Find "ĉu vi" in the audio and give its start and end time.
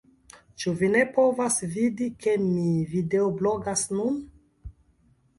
0.61-0.87